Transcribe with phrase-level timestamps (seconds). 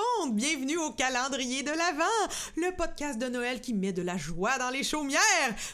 [0.00, 0.34] go monde!
[0.34, 4.70] Bienvenue au calendrier de l'Avent, le podcast de Noël qui met de la joie dans
[4.70, 5.20] les chaumières.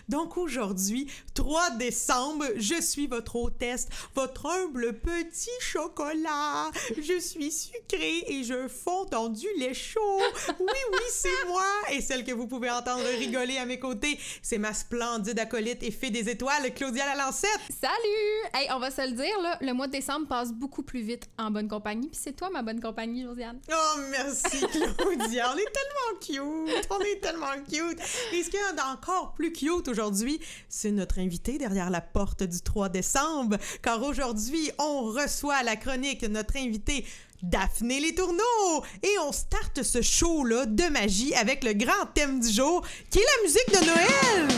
[0.08, 6.71] Donc aujourd'hui, 3 décembre, je suis votre hôtesse, votre humble petit chocolat.
[6.97, 10.21] Je suis sucrée et je fonds dans du lait chaud.
[10.61, 11.65] Oui, oui, c'est moi!
[11.93, 15.91] Et celle que vous pouvez entendre rigoler à mes côtés, c'est ma splendide acolyte et
[15.91, 17.51] fée des étoiles, Claudia Lalancette.
[17.81, 18.55] Salut!
[18.55, 21.29] Hey, on va se le dire, là, le mois de décembre passe beaucoup plus vite
[21.39, 22.09] en bonne compagnie.
[22.09, 23.61] Puis c'est toi ma bonne compagnie, Josiane.
[23.71, 25.52] Oh, merci Claudia.
[25.52, 26.88] on est tellement cute.
[26.91, 27.98] On est tellement cute.
[28.33, 32.42] Et ce qu'il y a d'encore plus cute aujourd'hui, c'est notre invité derrière la porte
[32.42, 33.56] du 3 décembre.
[33.83, 37.05] Car aujourd'hui, on reçoit la chronique notre invité
[37.42, 38.84] Daphné Les Tourneaux.
[39.02, 43.23] Et on starte ce show-là de magie avec le grand thème du jour, qui est
[43.23, 44.48] la musique de Noël.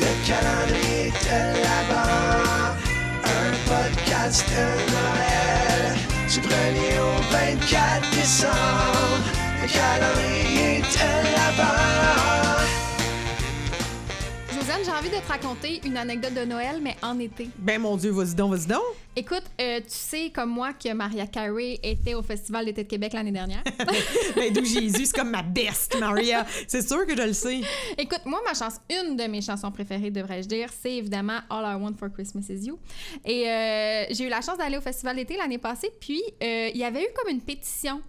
[0.00, 1.64] Le calendrier de
[3.24, 5.83] un podcast de Noël.
[6.34, 8.50] Du 1er au 24 décembre,
[9.62, 12.33] le calendrier de l'Avent.
[14.84, 17.48] J'ai envie de te raconter une anecdote de Noël, mais en été.
[17.56, 18.82] Ben mon Dieu, vas-y donc, vas-y donc.
[19.16, 23.14] Écoute, euh, tu sais comme moi que Maria Carey était au Festival d'été de Québec
[23.14, 23.62] l'année dernière.
[24.36, 26.44] ben d'où Jésus, c'est comme ma best, Maria.
[26.68, 27.60] C'est sûr que je le sais.
[27.96, 31.80] Écoute, moi, ma chance, une de mes chansons préférées, devrais-je dire, c'est évidemment All I
[31.80, 32.78] Want for Christmas Is You.
[33.24, 36.78] Et euh, j'ai eu la chance d'aller au Festival d'été l'année passée, puis euh, il
[36.78, 38.02] y avait eu comme une pétition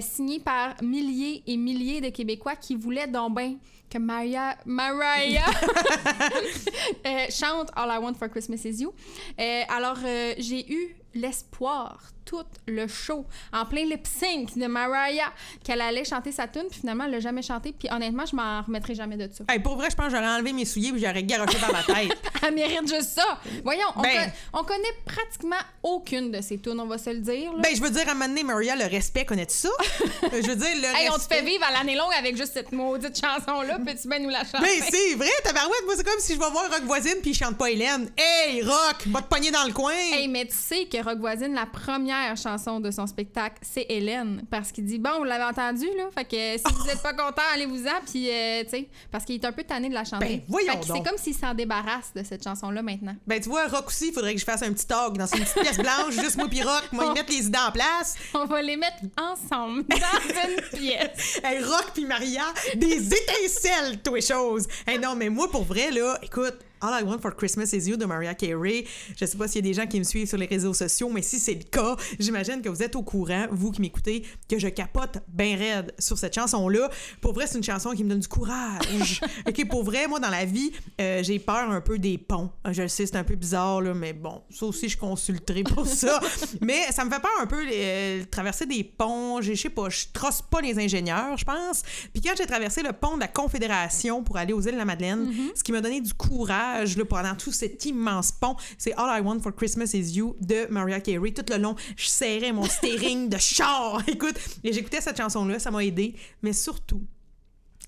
[0.00, 3.56] signée par milliers et milliers de Québécois qui voulaient donc ben
[3.92, 5.44] que Maria, Mariah
[7.06, 8.94] euh, chante All I Want for Christmas Is You.
[9.38, 15.32] Euh, alors, euh, j'ai eu l'espoir tout le show en plein lip sync de Mariah
[15.64, 18.62] qu'elle allait chanter sa tune puis finalement elle l'a jamais chanté puis honnêtement je m'en
[18.62, 20.98] remettrai jamais de ça Hey, pour vrai, je pense que j'aurais enlevé mes souliers et
[21.00, 22.16] j'aurais garoché dans ma tête.
[22.46, 26.78] elle mérite juste ça voyons on, Ben- con- on connaît pratiquement aucune de ses tunes
[26.78, 27.58] on va se le dire là.
[27.60, 29.68] Ben, je veux dire, à un moment donné, Maria, le respect, connais-tu ça?
[30.22, 32.70] je veux dire, le Hey, on te fait vivre à l'année longue avec juste cette
[32.72, 34.58] maudite chanson-là, peux-tu bien nous la chanter?
[34.60, 35.84] Ben, c'est vrai, tabarouette.
[35.86, 38.10] Moi, c'est comme si je vais voir Rock Voisine puis il chante pas Hélène.
[38.16, 39.92] Hey, Rock, va te pogner dans le coin.
[39.92, 44.42] Hey, mais tu sais que Rock Voisine, la première chanson de son spectacle, c'est Hélène.
[44.50, 46.08] Parce qu'il dit, bon, vous l'avez entendu, là.
[46.14, 48.04] Fait que si vous êtes pas content, allez-vous-en.
[48.10, 50.26] Puis, euh, tu sais, parce qu'il est un peu tanné de la chanter.
[50.26, 53.16] Ben, voyons Fait que c'est comme s'il s'en débarrasse de cette chanson-là maintenant.
[53.26, 55.44] Ben, tu vois, Rock aussi, il faudrait que je fasse un petit talk dans une
[55.44, 58.16] petite pièce blanche, juste moi puis Rock, moi, y mettre les idées en place.
[58.34, 61.40] On va les mettre ensemble dans une pièce.
[61.44, 62.44] Hey, Rock puis Maria,
[62.76, 64.68] des étincelles, les choses.
[64.86, 67.96] Hey, non, mais moi, pour vrai, là, écoute, All I Want for Christmas is You
[67.96, 68.84] de Mariah Carey.
[69.16, 71.08] Je sais pas s'il y a des gens qui me suivent sur les réseaux sociaux,
[71.12, 74.58] mais si c'est le cas, j'imagine que vous êtes au courant, vous qui m'écoutez, que
[74.58, 76.90] je capote bien raide sur cette chanson-là.
[77.20, 79.20] Pour vrai, c'est une chanson qui me donne du courage.
[79.48, 82.50] OK, pour vrai, moi, dans la vie, euh, j'ai peur un peu des ponts.
[82.68, 85.86] Je le sais, c'est un peu bizarre, là, mais bon, ça aussi, je consulterai pour
[85.86, 86.18] ça.
[86.60, 89.40] mais ça me fait peur un peu, euh, traverser des ponts.
[89.40, 91.82] Je sais pas, je trosse pas les ingénieurs, je pense.
[92.12, 94.84] Puis quand j'ai traversé le pont de la Confédération pour aller aux îles de la
[94.84, 99.18] Madeleine, ce qui m'a donné du courage là, pendant tout cet immense pont, c'est All
[99.18, 101.32] I Want for Christmas Is You de Mariah Carey.
[101.32, 104.02] Tout le long, je serrais mon steering de char.
[104.08, 106.14] Écoute, et j'écoutais cette chanson-là, ça m'a aidé.
[106.42, 107.02] Mais surtout,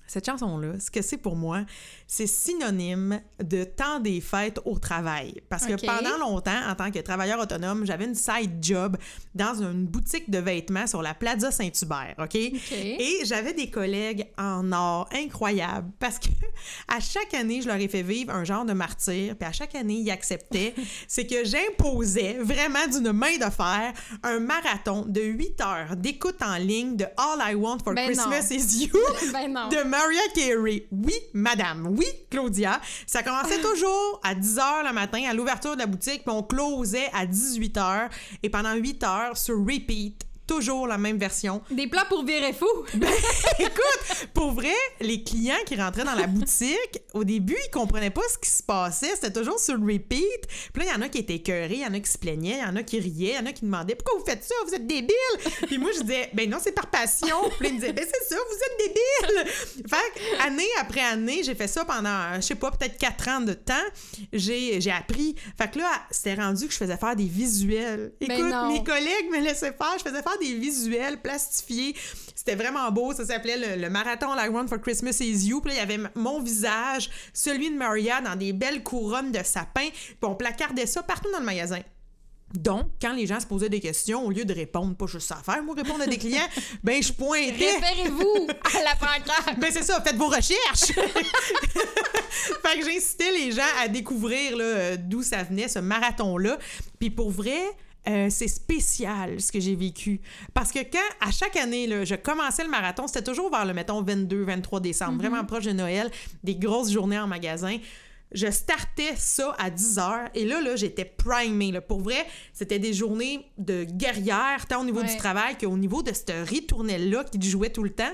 [0.07, 1.61] cette chanson-là, ce que c'est pour moi,
[2.07, 5.41] c'est synonyme de temps des fêtes au travail.
[5.49, 8.97] Parce que pendant longtemps, en tant que travailleur autonome, j'avais une side job
[9.33, 12.35] dans une boutique de vêtements sur la Plaza Saint-Hubert, OK?
[12.35, 16.27] Et j'avais des collègues en or incroyables parce que
[16.87, 19.75] à chaque année, je leur ai fait vivre un genre de martyr, puis à chaque
[19.75, 20.73] année, ils acceptaient.
[21.07, 23.93] c'est que j'imposais vraiment d'une main de fer
[24.23, 28.49] un marathon de 8 heures d'écoute en ligne de All I Want for Ben Christmas
[28.49, 28.57] non.
[28.57, 28.99] is You
[29.31, 29.69] Ben non.
[29.69, 30.87] de Mariah Carey.
[30.91, 31.87] Oui, madame.
[31.97, 32.81] Oui, Claudia.
[33.07, 36.43] Ça commençait toujours à 10 h le matin à l'ouverture de la boutique, puis on
[36.43, 38.09] closait à 18 h.
[38.43, 41.61] Et pendant 8 heures, sur repeat, toujours la même version.
[41.71, 42.65] Des plats pour virer fou.
[42.95, 43.11] Ben,
[43.59, 48.21] écoute, pour vrai, les clients qui rentraient dans la boutique, au début, ils comprenaient pas
[48.31, 49.11] ce qui se passait.
[49.15, 50.47] C'était toujours sur le repeat.
[50.73, 52.17] Puis là, il y en a qui étaient écœurés, il y en a qui se
[52.17, 54.25] plaignaient, il y en a qui riaient, il y en a qui demandaient Pourquoi vous
[54.25, 54.55] faites ça?
[54.65, 55.15] Vous êtes débiles
[55.67, 57.35] Puis moi, je disais Ben non, c'est par passion.
[57.59, 59.51] Puis ils me disaient Ben c'est ça, vous êtes débiles.
[59.87, 63.41] Fait que, année après année, j'ai fait ça pendant, je sais pas, peut-être quatre ans
[63.41, 63.73] de temps.
[64.31, 65.35] J'ai j'ai appris.
[65.57, 68.13] Fait que là, c'était rendu que je faisais faire des visuels.
[68.21, 68.71] Écoute, non.
[68.71, 69.95] mes collègues me laissaient faire.
[69.97, 71.95] Je faisais faire des visuels plastifiés.
[72.35, 73.13] C'était vraiment beau.
[73.13, 75.61] Ça s'appelait le, le marathon Like Run for Christmas is You.
[75.61, 79.43] Puis là, il y avait mon visage, celui de Maria dans des belles couronnes de
[79.43, 79.89] sapin.
[79.89, 81.81] Puis on placardait ça partout dans le magasin.
[82.53, 85.35] Donc, quand les gens se posaient des questions, au lieu de répondre, pas juste à
[85.35, 86.47] faire, moi, répondre à des clients,
[86.83, 87.51] ben, je pointais.
[87.51, 89.59] Référez-vous à la pancarte.
[89.59, 90.91] Ben c'est ça, faites vos recherches.
[90.93, 94.57] fait que j'incitais les gens à découvrir
[94.99, 96.57] d'où ça venait ce marathon là.
[96.99, 97.61] Puis pour vrai,
[98.07, 100.21] euh, c'est spécial ce que j'ai vécu.
[100.53, 103.73] Parce que quand, à chaque année, là, je commençais le marathon, c'était toujours vers le,
[103.73, 106.11] mettons, 22, 23 décembre, vraiment proche de Noël,
[106.43, 107.77] des grosses journées en magasin.
[108.31, 111.71] Je startais ça à 10 heures et là, là j'étais primée.
[111.71, 111.79] Là.
[111.81, 115.09] Pour vrai, c'était des journées de guerrière, tant au niveau Ouais.
[115.09, 118.11] du travail qu'au niveau de cette ritournelle-là qui jouait tout le temps.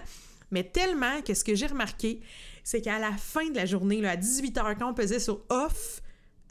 [0.52, 2.20] Mais tellement que ce que j'ai remarqué,
[2.64, 5.42] c'est qu'à la fin de la journée, là, à 18 heures, quand on pesait sur
[5.50, 6.02] off,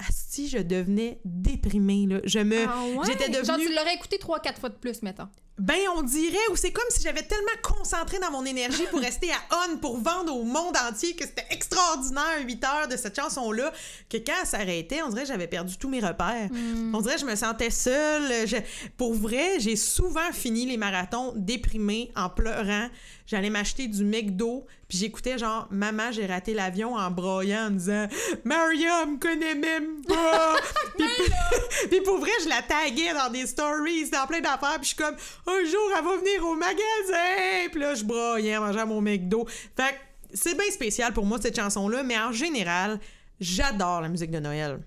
[0.08, 2.06] asti, je devenais déprimée.
[2.06, 2.20] Là.
[2.25, 2.67] Je me...
[2.67, 3.06] Ah ouais?
[3.06, 3.67] J'étais Genre, devenue...
[3.67, 5.29] tu l'aurais écouté 3-4 fois de plus, mettons.
[5.60, 9.30] Ben, on dirait, ou c'est comme si j'avais tellement concentré dans mon énergie pour rester
[9.30, 9.36] à
[9.70, 13.70] on, pour vendre au monde entier que c'était extraordinaire, 8 heures de cette chanson-là,
[14.08, 16.48] que quand elle s'arrêtait, on dirait que j'avais perdu tous mes repères.
[16.94, 18.48] On dirait que je me sentais seule.
[18.48, 18.56] Je-
[18.96, 22.88] Pour vrai, j'ai souvent fini les marathons déprimée, en pleurant.
[23.26, 28.08] J'allais m'acheter du McDo, puis j'écoutais genre «Maman, j'ai raté l'avion» en broyant, en disant
[28.44, 30.56] «Maria me connaît même pas!»
[30.98, 31.06] Puis
[31.90, 34.96] puis pour vrai, je la taguais dans des stories, dans plein d'affaires, puis je suis
[34.96, 35.14] comme
[35.50, 39.47] un jour elle va venir au magasin, puis là je broyais en mangeant mon McDo.
[39.49, 39.97] Fait que
[40.35, 43.00] c'est bien spécial pour moi cette chanson là, mais en général,
[43.41, 44.81] j'adore la musique de Noël.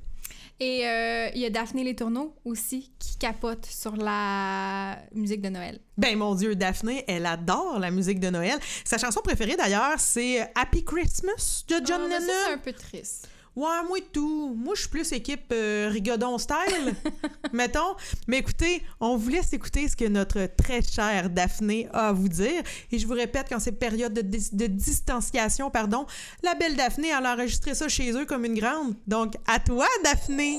[0.59, 5.49] Et euh, il y a Daphné Les Tourneaux aussi qui capote sur la musique de
[5.49, 5.79] Noël.
[5.97, 8.57] Ben mon dieu, Daphné, elle adore la musique de Noël.
[8.85, 12.33] Sa chanson préférée d'ailleurs, c'est Happy Christmas de John ça, Lennon.
[12.47, 13.27] c'est un peu triste.
[13.55, 14.55] Ouais, moi tout.
[14.57, 16.95] Moi, je suis plus équipe euh, Rigodon style,
[17.53, 17.95] mettons.
[18.27, 22.29] Mais écoutez, on vous laisse écouter ce que notre très chère Daphné a à vous
[22.29, 22.63] dire.
[22.91, 26.07] Et je vous répète qu'en ces périodes de, dis- de distanciation, pardon,
[26.41, 28.95] la belle Daphné, elle a enregistré ça chez eux comme une grande.
[29.05, 30.57] Donc, à toi, Daphné!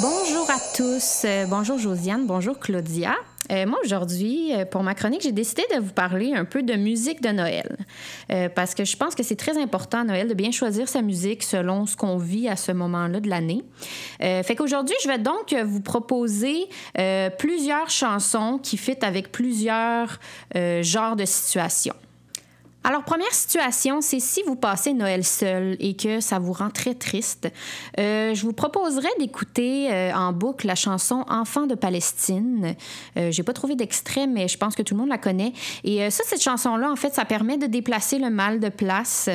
[0.00, 1.22] Bonjour à tous.
[1.24, 3.14] Euh, bonjour Josiane, bonjour Claudia.
[3.50, 6.74] Euh, moi, aujourd'hui, euh, pour ma chronique, j'ai décidé de vous parler un peu de
[6.74, 7.76] musique de Noël.
[8.30, 11.02] Euh, parce que je pense que c'est très important à Noël de bien choisir sa
[11.02, 13.64] musique selon ce qu'on vit à ce moment-là de l'année.
[14.20, 16.68] Fait qu'aujourd'hui, je vais donc vous proposer
[17.38, 20.18] plusieurs chansons qui fitent avec plusieurs
[20.82, 21.94] genres de situations.
[22.82, 26.94] Alors, première situation, c'est si vous passez Noël seul et que ça vous rend très
[26.94, 27.52] triste,
[27.98, 32.74] euh, je vous proposerais d'écouter euh, en boucle la chanson Enfant de Palestine.
[33.18, 35.52] Euh, J'ai pas trouvé d'extrait, mais je pense que tout le monde la connaît.
[35.84, 39.28] Et euh, ça, cette chanson-là, en fait, ça permet de déplacer le mal de place.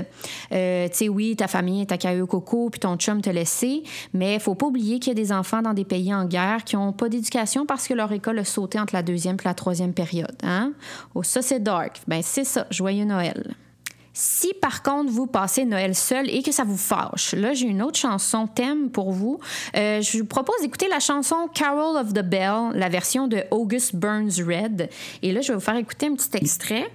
[0.52, 3.84] Euh, tu sais, oui, ta famille est accueillie au coco, puis ton chum te laissé,
[4.16, 6.78] mais faut pas oublier qu'il y a des enfants dans des pays en guerre qui
[6.78, 9.94] ont pas d'éducation parce que leur école a sauté entre la deuxième et la troisième
[9.94, 10.36] période.
[10.42, 10.74] Hein?
[11.14, 12.02] Oh, ça, c'est dark.
[12.08, 12.66] Ben, c'est ça.
[12.72, 13.36] Joyeux Noël.
[14.18, 17.84] Si par contre vous passez Noël seul et que ça vous fâche, là j'ai une
[17.84, 19.42] autre chanson thème pour vous.
[19.76, 23.94] Euh, je vous propose d'écouter la chanson Carol of the Bell, la version de August
[23.94, 24.90] Burns Red.
[25.22, 26.90] Et là je vais vous faire écouter un petit extrait.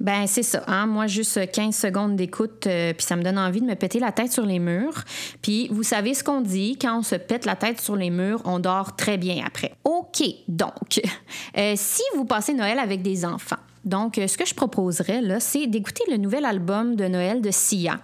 [0.00, 0.86] Ben c'est ça, hein?
[0.86, 4.12] moi juste 15 secondes d'écoute, euh, puis ça me donne envie de me péter la
[4.12, 5.04] tête sur les murs.
[5.42, 8.40] Puis vous savez ce qu'on dit, quand on se pète la tête sur les murs,
[8.46, 9.74] on dort très bien après.
[9.84, 11.02] OK, donc,
[11.58, 15.38] euh, si vous passez Noël avec des enfants, donc euh, ce que je proposerais là,
[15.38, 18.00] c'est d'écouter le nouvel album de Noël de Sia.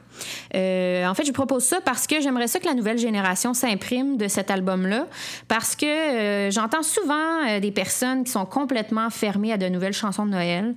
[0.55, 4.17] Euh, en fait, je propose ça parce que j'aimerais ça que la nouvelle génération s'imprime
[4.17, 5.07] de cet album-là,
[5.49, 9.93] parce que euh, j'entends souvent euh, des personnes qui sont complètement fermées à de nouvelles
[9.93, 10.75] chansons de Noël.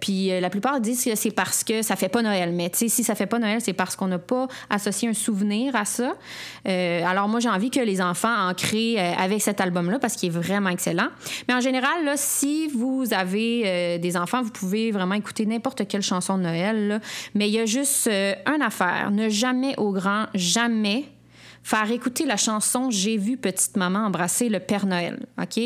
[0.00, 2.52] Puis la plupart disent que c'est parce que ça fait pas Noël.
[2.52, 5.84] Mais si ça fait pas Noël, c'est parce qu'on n'a pas associé un souvenir à
[5.84, 6.14] ça.
[6.64, 10.38] Alors moi, j'ai envie que les enfants en créent avec cet album-là parce qu'il est
[10.38, 11.08] vraiment excellent.
[11.48, 16.02] Mais en général, là, si vous avez des enfants, vous pouvez vraiment écouter n'importe quelle
[16.02, 17.00] chanson de Noël.
[17.34, 19.10] Mais il y a juste euh, une affaire.
[19.10, 21.06] Ne jamais au grand, jamais
[21.62, 25.26] faire écouter la chanson J'ai vu petite maman embrasser le Père Noël.
[25.40, 25.60] OK?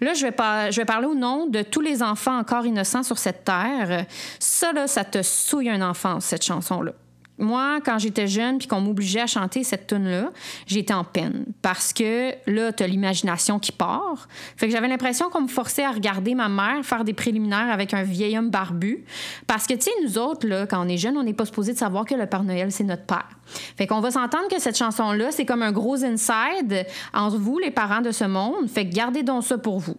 [0.00, 0.34] Là, je vais,
[0.72, 4.06] je vais parler au nom de tous les enfants encore innocents sur cette terre.
[4.38, 6.92] Ça, là, ça te souille un enfant, cette chanson-là.
[7.38, 10.30] Moi, quand j'étais jeune puis qu'on m'obligeait à chanter cette tune-là,
[10.66, 14.28] j'étais en peine parce que là, t'as l'imagination qui part.
[14.56, 17.92] Fait que j'avais l'impression qu'on me forçait à regarder ma mère faire des préliminaires avec
[17.92, 19.04] un vieil homme barbu.
[19.46, 21.72] Parce que, tu sais, nous autres, là, quand on est jeune, on n'est pas supposé
[21.72, 23.28] de savoir que le Père Noël, c'est notre père.
[23.76, 27.70] Fait qu'on va s'entendre que cette chanson-là, c'est comme un gros inside entre vous, les
[27.70, 28.68] parents de ce monde.
[28.68, 29.96] Fait que gardez donc ça pour vous.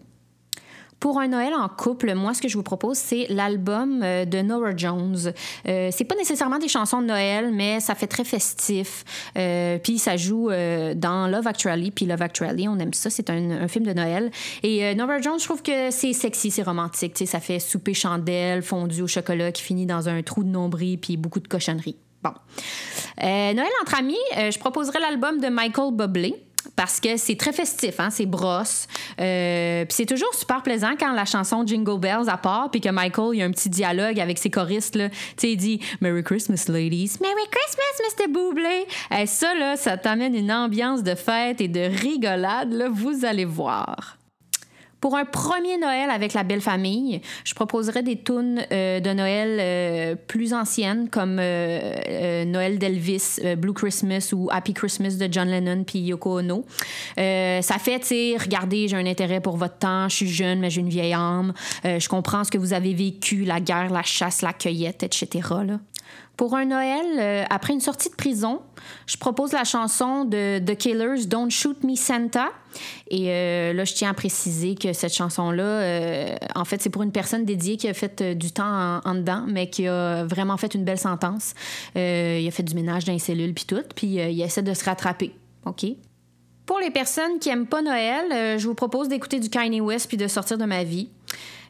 [1.00, 4.42] Pour un Noël en couple, moi, ce que je vous propose, c'est l'album euh, de
[4.42, 5.32] Nora Jones.
[5.68, 9.04] Euh, c'est pas nécessairement des chansons de Noël, mais ça fait très festif.
[9.38, 13.10] Euh, puis ça joue euh, dans Love Actually, puis Love Actually, on aime ça.
[13.10, 14.32] C'est un, film de Noël.
[14.64, 17.14] Et euh, Nora Jones, je trouve que c'est sexy, c'est romantique.
[17.14, 20.50] Tu sais, ça fait souper chandelle, fondu au chocolat qui finit dans un trou de
[20.50, 21.98] nombril, puis beaucoup de cochonneries.
[22.24, 22.32] Bon.
[23.22, 26.47] Noël entre amis, je proposerai l'album de Michael Bublé.
[26.76, 28.88] Parce que c'est très festif, hein, c'est brosse.
[29.20, 33.30] Euh, puis c'est toujours super plaisant quand la chanson Jingle Bells à part, que Michael,
[33.34, 34.96] il y a un petit dialogue avec ses choristes.
[34.96, 35.10] Là.
[35.10, 37.18] Tu sais, il dit Merry Christmas, ladies.
[37.22, 38.28] Merry Christmas, Mr.
[38.32, 38.86] Bublé.
[39.20, 43.46] Et ça, là, ça t'amène une ambiance de fête et de rigolade, là, vous allez
[43.46, 44.17] voir.
[45.00, 49.58] Pour un premier Noël avec la belle famille, je proposerais des tunes euh, de Noël
[49.60, 55.28] euh, plus anciennes comme euh, euh, Noël d'Elvis, euh, Blue Christmas ou Happy Christmas de
[55.32, 56.66] John Lennon puis Yoko Ono.
[57.20, 60.60] Euh, ça fait, tu sais, regardez, j'ai un intérêt pour votre temps, je suis jeune
[60.60, 64.04] mais j'ai une vieille âme, je comprends ce que vous avez vécu, la guerre, la
[64.04, 65.48] chasse, la cueillette, etc.
[65.66, 65.80] Là.
[66.38, 68.62] Pour un Noël, euh, après une sortie de prison,
[69.08, 72.50] je propose la chanson de The Killers, Don't Shoot Me Santa.
[73.10, 77.02] Et euh, là, je tiens à préciser que cette chanson-là, euh, en fait, c'est pour
[77.02, 80.76] une personne dédiée qui a fait du temps en, dedans, mais qui a vraiment fait
[80.76, 81.56] une belle sentence.
[81.96, 84.86] Il a fait du ménage dans les cellules, puis tout, puis il essaie de se
[84.86, 85.34] rattraper.
[85.66, 85.88] OK?
[86.68, 90.18] Pour les personnes qui aiment pas Noël, je vous propose d'écouter du Kanye West puis
[90.18, 91.10] de sortir de ma vie.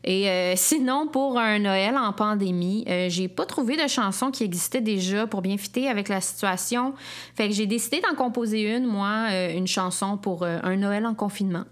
[0.03, 4.43] Et euh, sinon, pour un Noël en pandémie, euh, j'ai pas trouvé de chanson qui
[4.43, 6.93] existait déjà pour bien fitter avec la situation.
[7.35, 11.05] Fait que j'ai décidé d'en composer une, moi, euh, une chanson pour euh, un Noël
[11.05, 11.63] en confinement.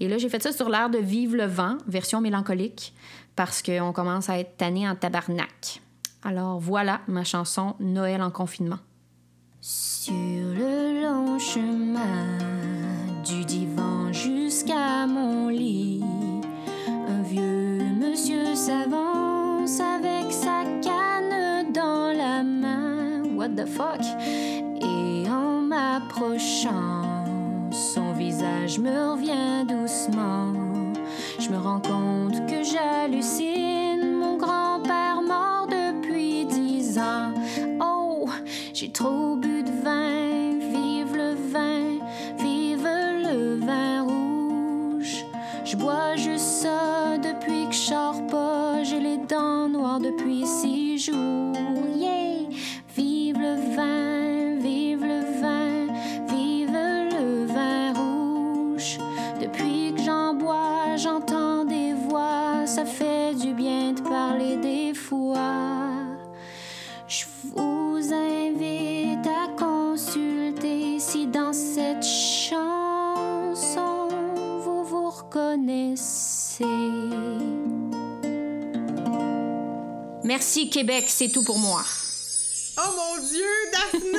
[0.00, 2.94] Et là, j'ai fait ça sur l'air de Vive le vent, version mélancolique,
[3.34, 5.80] parce qu'on commence à être tanné en tabarnak.
[6.22, 8.78] Alors voilà ma chanson Noël en confinement.
[9.60, 12.38] Sur le long chemin
[13.24, 16.02] du divan jusqu'à mon lit,
[17.40, 23.22] monsieur s'avance avec sa canne dans la main.
[23.36, 24.02] What the fuck?
[24.80, 27.24] Et en m'approchant,
[27.70, 30.52] son visage me revient doucement.
[31.38, 33.65] Je me rends compte que j'hallucine.
[80.36, 81.82] Merci Québec, c'est tout pour moi.
[82.76, 84.18] Oh mon Dieu, Daphné!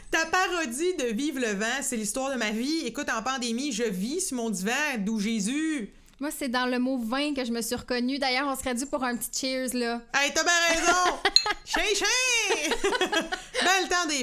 [0.10, 2.80] Ta parodie de Vive le vent, c'est l'histoire de ma vie.
[2.84, 5.92] Écoute, en pandémie, je vis sur mon divan, d'où Jésus.
[6.18, 8.18] Moi, c'est dans le mot vin que je me suis reconnue.
[8.18, 10.00] D'ailleurs, on serait dû pour un petit cheers, là.
[10.12, 11.18] Hey, t'as bien raison!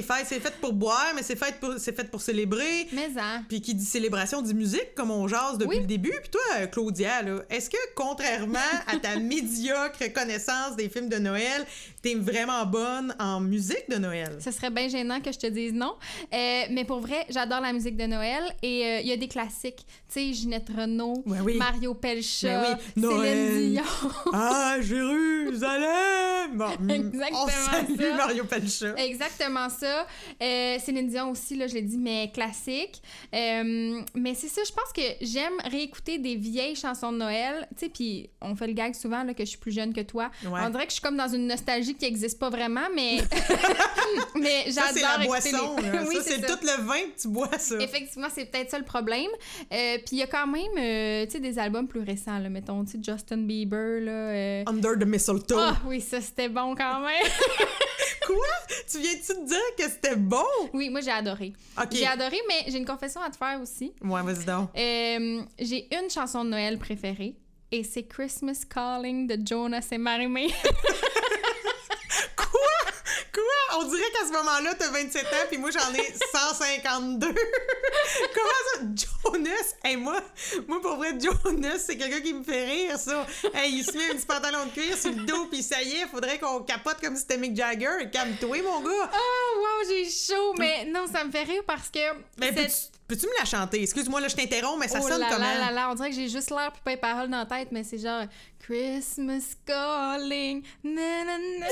[0.02, 2.86] Fêtes, c'est fait pour boire, mais c'est fait pour, c'est fait pour célébrer.
[2.92, 3.42] Mais hein.
[3.48, 5.80] Puis qui dit célébration dit musique, comme on jase depuis Oui.
[5.80, 6.12] le début.
[6.20, 11.16] Puis toi, euh, Claudia, là, est-ce que contrairement à ta médiocre connaissance des films de
[11.18, 11.64] Noël,
[12.02, 14.36] t'es vraiment bonne en musique de Noël?
[14.40, 15.94] Ce serait bien gênant que je te dise non.
[16.32, 19.28] Euh, mais pour vrai, j'adore la musique de Noël et euh, il y a des
[19.28, 19.84] classiques.
[20.08, 21.56] Tu sais, Ginette Renault, Ouais, oui.
[21.56, 23.02] Mario Pelcha, Ben oui.
[23.02, 23.82] Céline Dion.
[24.32, 26.56] Ah, Jérusalem!
[26.56, 28.16] Bon, mm, Exactement on salue ça.
[28.16, 28.94] Mario Pelcha.
[28.96, 29.85] Exactement ça.
[30.42, 33.00] Euh, Céline Dion aussi, là, je l'ai dit, mais classique.
[33.34, 37.66] Euh, mais c'est ça, je pense que j'aime réécouter des vieilles chansons de Noël.
[37.78, 40.00] Tu sais, puis on fait le gag souvent là, que je suis plus jeune que
[40.00, 40.30] toi.
[40.44, 40.60] Ouais.
[40.64, 43.18] On dirait que je suis comme dans une nostalgie qui n'existe pas vraiment, mais,
[44.34, 45.76] mais Ça, j'adore c'est la boisson.
[45.78, 46.46] les- oui, ça, c'est ça.
[46.56, 47.76] tout le vin que tu bois, ça.
[47.80, 49.30] Effectivement, c'est peut-être ça le problème.
[49.72, 52.48] Euh, puis il y a quand même, euh, tu sais, des albums plus récents, là,
[52.48, 54.10] mettons, tu sais, Justin Bieber, là.
[54.12, 55.56] euh, Under the mistletoe.
[55.58, 57.30] Ah oui, ça c'était bon quand même.
[58.26, 58.36] Quoi?
[58.90, 60.42] Tu viens-tu de dire que c'était bon?
[60.72, 61.52] oui, moi j'ai adoré.
[61.92, 63.92] J'ai adoré, mais j'ai une confession à te faire aussi.
[64.02, 64.70] Ouais, vas-y donc.
[64.76, 67.36] Euh, j'ai une chanson de Noël préférée
[67.70, 70.48] et c'est Christmas Calling de Jonas et Marie-Mé.
[73.78, 77.26] On dirait qu'à ce moment-là, t'as 27 ans, puis moi, j'en ai 152.
[78.34, 78.80] Comment ça?
[79.32, 79.74] Jonas?
[79.84, 80.20] Hey, moi,
[80.66, 83.26] moi, pour vrai, Jonas, c'est quelqu'un qui me fait rire, ça.
[83.54, 85.96] Hey, il se met un petit pantalon de cuir sur le dos, puis ça y
[85.96, 88.08] est, faudrait qu'on capote comme si c'était Mick Jagger.
[88.12, 89.10] Calme-toi, mon gars.
[89.14, 91.98] Oh wow, j'ai chaud, mais non, ça me fait rire parce que
[92.38, 93.82] Mais cette- peux-tu, me la chanter?
[93.82, 95.44] Excuse-moi, là, je t'interromps, mais ça oh sonne là comment?
[95.44, 97.46] là là là, on dirait que j'ai juste l'air puis pas les paroles dans la
[97.46, 98.24] tête, mais c'est genre
[98.60, 101.66] Christmas calling, nanana.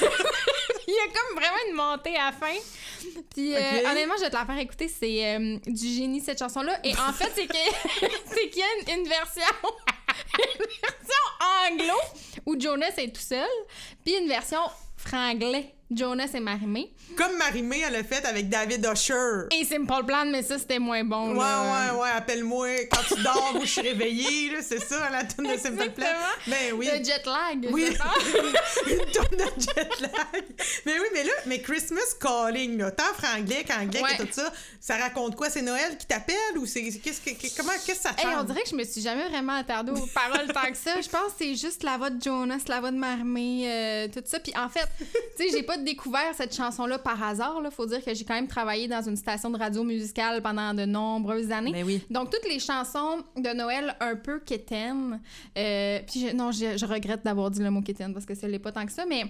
[0.88, 2.54] Il y a comme vraiment une montée à la fin.
[3.34, 3.90] Puis euh, Ok.
[3.90, 6.78] honnêtement, je vais te la faire écouter, c'est euh, du génie cette chanson-là.
[6.84, 9.42] Et en fait, c'est qu'il y a une, une version,
[10.38, 11.24] une version
[11.70, 11.94] anglo
[12.46, 13.48] où Jonas est tout seul,
[14.04, 14.60] puis une version
[14.96, 16.92] franglais Jonas et Marimé.
[17.16, 19.46] Comme Marimé, elle l'a fait avec David Usher.
[19.58, 21.32] Et Simple Plan, mais ça, c'était moins bon.
[21.32, 21.92] Ouais, là.
[21.94, 25.44] ouais, ouais, appelle-moi quand tu dors ou je suis réveillée, là, c'est ça, la tune
[25.52, 26.06] de Simple Plan.
[26.46, 26.88] Ben oui.
[26.92, 27.68] Le jet lag.
[27.70, 27.86] Oui,
[28.86, 30.44] une tonne de jet lag.
[30.86, 34.16] Mais oui, mais là, mais Christmas Calling, là, tant franglais qu'anglais Ouais.
[34.16, 35.48] que tout ça, ça raconte quoi?
[35.50, 36.82] C'est Noël qui t'appelle ou c'est.
[36.82, 39.28] Qu'est-ce que, que- comment, qu'est-ce que ça Hey, on dirait que je me suis jamais
[39.28, 41.00] vraiment attardée aux paroles tant que ça.
[41.00, 44.22] Je pense que c'est juste la voix de Jonas, la voix de Marimé, euh, tout
[44.24, 44.40] ça.
[44.40, 45.06] Puis en fait, tu
[45.38, 47.60] sais, j'ai pas découvert cette chanson-là par hasard.
[47.60, 47.70] Là.
[47.70, 50.84] Faut dire que j'ai quand même travaillé dans une station de radio musicale pendant de
[50.84, 51.72] nombreuses années.
[51.72, 52.02] Ben oui.
[52.10, 55.20] Donc, toutes les chansons de Noël un peu quétaines.
[55.58, 58.46] euh, puis, je- non, je, je regrette d'avoir dit le mot quétaine parce que ça
[58.48, 59.24] l'est pas tant que ça, mais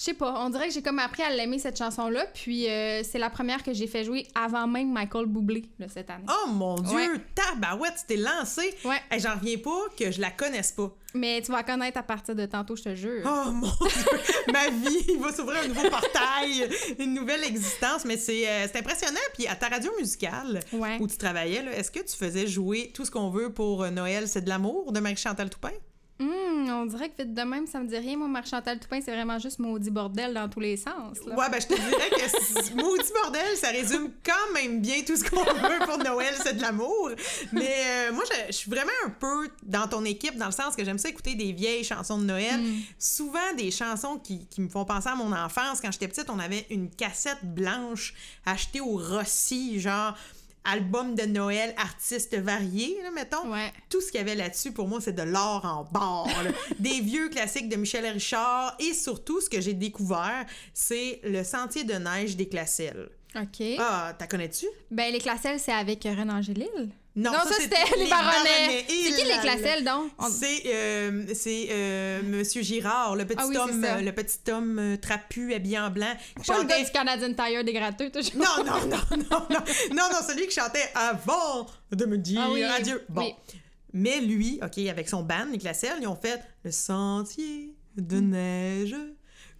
[0.00, 0.34] je sais pas.
[0.38, 2.24] On dirait que j'ai comme appris à l'aimer, cette chanson-là.
[2.32, 6.08] Puis, euh, c'est la première que j'ai fait jouer avant même Michael Bublé, là, cette
[6.08, 6.24] année.
[6.28, 7.20] Oh mon Dieu, Ouais.
[7.34, 8.62] tabarouette, tu t'es lancé.
[8.84, 8.96] Ouais.
[9.10, 10.90] Hey, J'en reviens pas que je la connaisse pas.
[11.12, 13.22] Mais tu vas connaître à partir de tantôt, je te jure.
[13.26, 14.20] Oh mon Dieu,
[14.52, 18.04] ma vie, il va s'ouvrir un nouveau portail, une nouvelle existence.
[18.06, 19.20] Mais c'est euh, impressionnant.
[19.34, 20.96] Puis à ta radio musicale Ouais.
[21.00, 24.28] où tu travaillais, est-ce que tu faisais jouer tout ce qu'on veut pour euh, Noël,
[24.28, 25.72] c'est de l'amour de Marie-Chantal Toupin?
[26.20, 28.16] Hum, on dirait que vite de même, ça me dit rien.
[28.16, 31.18] Moi, Marc-Chantal Toupin, c'est vraiment juste maudit bordel dans tous les sens.
[31.26, 31.34] Là.
[31.34, 35.24] Ouais, ben je te dirais que maudit bordel, ça résume quand même bien tout ce
[35.24, 37.10] qu'on veut pour Noël, c'est de l'amour.
[37.52, 40.76] Mais euh, moi, je, je suis vraiment un peu dans ton équipe, dans le sens
[40.76, 42.60] que j'aime ça écouter des vieilles chansons de Noël.
[42.98, 45.80] Souvent des chansons qui, qui me font penser à mon enfance.
[45.80, 48.14] Quand j'étais petite, on avait une cassette blanche
[48.46, 50.14] achetée au Rossi, genre
[50.64, 53.50] album de Noël, artistes variés, là, mettons.
[53.50, 53.72] Ouais.
[53.88, 56.28] Tout ce qu'il y avait là-dessus, pour moi, c'est de l'or en barre.
[56.78, 58.76] Des vieux classiques de Michel Richard.
[58.78, 63.08] Et surtout, ce que j'ai découvert, c'est le Sentier de neige des Classelles.
[63.36, 63.62] OK.
[63.78, 64.66] Ah, t'as connais-tu?
[64.90, 66.90] Ben, les Classelles, c'est avec Renan Angélil.
[67.16, 68.80] Non, ça, c'était les Baronnets.
[68.82, 69.80] Et C'est qui les là.
[69.82, 70.12] donc?
[70.18, 71.24] On- C'est euh,
[71.70, 73.96] euh, Monsieur Girard, le petit Ah oui, homme, ça.
[73.96, 76.06] euh, le petit homme euh, trapu, habillé en blanc.
[76.06, 78.36] Pas le chantait- gars du Canadian Tire des gratteux, toujours.
[78.36, 82.50] Non, non, non, non, non, non, non, celui qui chantait avant de me dire Ah
[82.52, 83.04] oui, adieu.
[83.08, 83.22] Bon.
[83.22, 83.34] oui.
[83.92, 88.94] Mais lui, OK, avec son band, les Classelles, ils ont fait le sentier de neige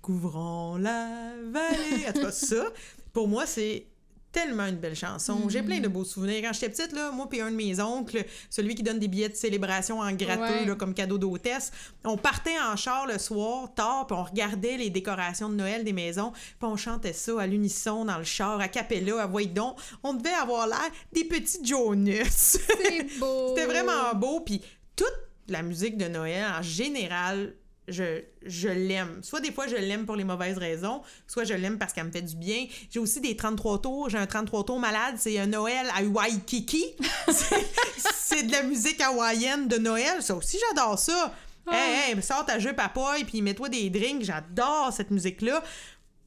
[0.00, 2.07] couvrant la vallée.
[2.09, 2.64] En tout cas, ça,
[3.12, 3.87] pour moi, c'est
[4.32, 5.48] tellement une belle chanson.
[5.48, 6.40] J'ai plein de beaux souvenirs.
[6.42, 9.28] Quand j'étais petite, là, moi puis un de mes oncles, celui qui donne des billets
[9.28, 10.64] de célébration en Ouais.
[10.66, 11.72] là, comme cadeau d'hôtesse,
[12.05, 15.92] on partait en char le soir, tard, puis on regardait les décorations de Noël des
[15.92, 19.78] maisons, puis on chantait ça à l'unisson dans le char, à capella, à voix donc.
[20.02, 22.59] On devait avoir l'air des petits Jonas.
[22.76, 23.48] C'est beau.
[23.57, 24.40] C'était vraiment beau.
[24.40, 24.61] Puis
[24.94, 25.14] toute
[25.48, 27.55] la musique de Noël, en général,
[27.88, 29.21] je, je l'aime.
[29.23, 32.12] Soit des fois, je l'aime pour les mauvaises raisons, soit je l'aime parce qu'elle me
[32.12, 32.66] fait du bien.
[32.90, 34.09] J'ai aussi des 33 tours.
[34.11, 35.16] J'ai un 33 tours malade.
[35.19, 36.85] C'est un Noël à Waikiki.
[37.29, 40.23] C'est- de la musique hawaïenne de Noël.
[40.23, 41.35] Ça aussi, j'adore ça.
[41.71, 44.23] Hey, hey, sors ta jupe à poil, puis mets-toi des drinks.
[44.23, 45.62] J'adore cette musique-là.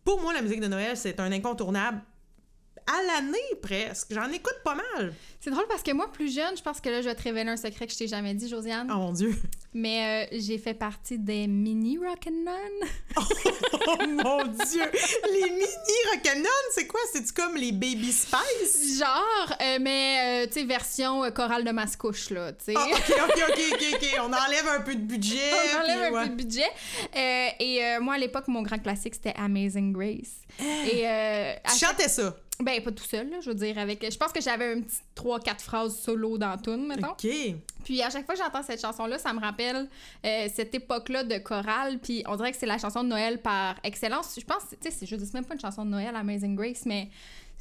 [0.05, 2.01] Pour moi, la musique de Noël, c'est un incontournable
[2.87, 4.13] à l'année presque.
[4.13, 5.13] J'en écoute pas mal.
[5.39, 7.49] C'est drôle parce que moi, plus jeune, je pense que là, je vais te révéler
[7.49, 8.89] un secret que je t'ai jamais dit, Josiane.
[8.91, 9.35] Oh mon Dieu.
[9.73, 12.89] Mais euh, j'ai fait partie des mini Rock'n'None.
[13.85, 14.83] Oh mon Dieu!
[15.33, 17.01] Les mini rock'n'roll, c'est quoi?
[17.11, 18.97] C'est-tu comme les Baby Spice?
[18.97, 22.73] Genre, euh, mais, euh, tu sais, version chorale de mascouche, là, tu sais.
[22.77, 24.19] Ah, ok, ok, ok, ok, ok.
[24.21, 25.51] On enlève un peu de budget.
[25.75, 26.23] On enlève puis un ouais.
[26.23, 26.69] peu de budget.
[27.59, 30.43] Et moi, à l'époque, mon grand classique, c'était Amazing Grace.
[30.59, 32.35] Et euh, à Tu chantais ça?
[32.63, 33.77] Ben, pas tout seul, là, je veux dire.
[33.77, 37.09] avec Je pense que j'avais un petit 3-4 phrases solo dans tune, mettons.
[37.11, 37.27] Ok.
[37.83, 39.89] Puis à chaque fois que j'entends cette chanson-là, ça me rappelle
[40.25, 41.99] euh, cette époque-là de chorale.
[41.99, 44.35] Puis on dirait que c'est la chanson de Noël par excellence.
[44.39, 46.85] Je pense, tu sais, c'est- je dis même pas une chanson de Noël, Amazing Grace,
[46.85, 47.09] mais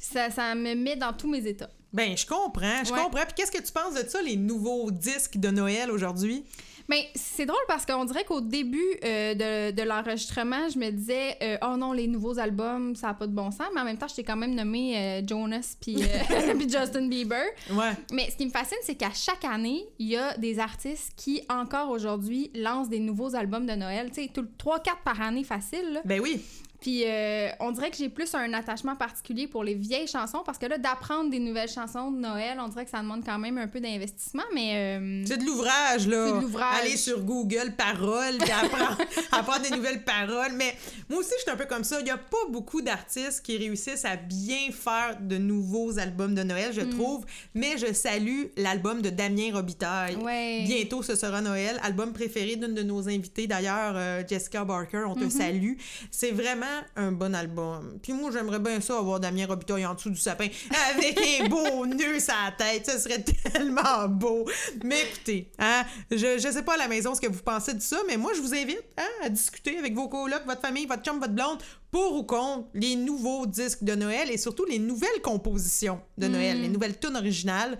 [0.03, 1.69] ça, ça me met dans tous mes états.
[1.93, 2.99] Ben, je comprends, je Ouais.
[3.01, 3.23] comprends.
[3.25, 6.43] Puis qu'est-ce que tu penses de ça, les nouveaux disques de Noël aujourd'hui?
[6.89, 11.37] Mais c'est drôle parce qu'on dirait qu'au début euh, de, de l'enregistrement, je me disais
[11.41, 13.97] euh, oh non les nouveaux albums ça a pas de bon sens, mais en même
[13.97, 15.95] temps je t'ai quand même nommé euh, Jonas puis
[16.59, 17.45] Justin Bieber.
[17.71, 17.91] Ouais.
[18.11, 21.41] Mais ce qui me fascine c'est qu'à chaque année il y a des artistes qui
[21.49, 25.45] encore aujourd'hui lancent des nouveaux albums de Noël, tu sais tout 3 4 par année
[25.45, 25.93] facile.
[25.93, 26.01] là.
[26.03, 26.41] Ben oui.
[26.83, 30.57] Puis euh, on dirait que j'ai plus un attachement particulier pour les vieilles chansons parce
[30.57, 33.57] que là d'apprendre des nouvelles chansons de Noël, on dirait que ça demande quand même
[33.57, 36.27] un peu d'investissement, mais euh, C'est de l'ouvrage, là.
[36.27, 36.75] C'est de l'ouvrage.
[36.81, 38.97] Aller sur Google Paroles, puis apprendre,
[39.31, 40.51] apprendre des nouvelles paroles.
[40.55, 40.75] Mais
[41.09, 41.99] moi aussi, je suis un peu comme ça.
[41.99, 46.43] Il n'y a pas beaucoup d'artistes qui réussissent à bien faire de nouveaux albums de
[46.43, 46.89] Noël, je Hmm.
[46.89, 47.25] trouve.
[47.55, 50.17] Mais je salue l'album de Damien Robitaille.
[50.17, 50.63] Ouais.
[50.67, 51.79] Bientôt, ce sera Noël.
[51.81, 55.05] Album préféré d'une de nos invitées, d'ailleurs, euh, Jessica Barker.
[55.07, 55.29] On te Mm-hmm.
[55.29, 55.73] salue.
[56.11, 57.99] C'est vraiment vraiment un bon album.
[58.01, 60.47] Puis moi, j'aimerais bien ça avoir Damien Robitaille en dessous du sapin
[60.95, 62.85] avec un beau nœud sur la tête.
[62.85, 64.45] Ça serait tellement beau.
[64.83, 67.81] Mais écoutez, hein, je, je sais pas à la maison ce que vous pensez de
[67.81, 71.03] ça, mais moi, je vous invite hein, à discuter avec vos colocs, votre famille, votre
[71.03, 71.59] chum, votre blonde,
[71.91, 76.59] pour ou contre les nouveaux disques de Noël et surtout les nouvelles compositions de Noël,
[76.59, 77.77] les nouvelles tunes originales.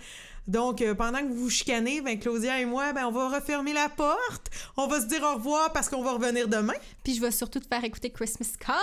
[0.48, 3.74] Donc, euh, pendant que vous vous chicanez, ben, Claudia et moi, ben, on va refermer
[3.74, 4.50] la porte.
[4.78, 6.74] On va se dire au revoir parce qu'on va revenir demain.
[7.04, 8.78] Puis je vais surtout te faire écouter Christmas Calling.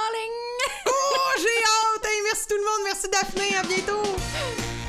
[0.87, 0.91] Oh,
[1.37, 2.05] j'ai hâte!
[2.05, 2.85] Hey, merci tout le monde.
[2.85, 3.57] Merci Daphné.
[3.57, 4.80] À bientôt.